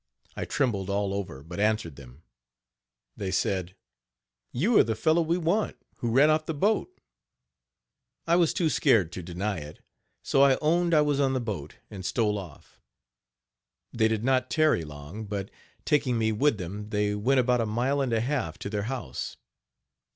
[0.35, 2.23] I trembled all over but answered them.
[3.15, 3.75] They said:
[4.51, 6.97] "You are the fellow we want, who ran off the boat."
[8.25, 9.79] I was too scared to deny it;
[10.23, 12.81] so I owned I was on the boat, and stole off.
[13.93, 15.51] They did not tarry long, but,
[15.85, 19.37] taking me with them, they went, about a mile and a half, to their house.